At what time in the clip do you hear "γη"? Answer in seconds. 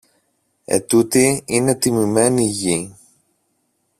2.47-2.95